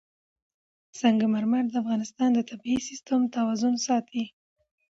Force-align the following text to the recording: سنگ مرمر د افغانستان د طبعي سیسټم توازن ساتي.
سنگ 0.99 1.19
مرمر 1.33 1.63
د 1.69 1.73
افغانستان 1.81 2.29
د 2.33 2.39
طبعي 2.49 2.77
سیسټم 2.87 3.21
توازن 3.35 3.73
ساتي. 3.87 4.23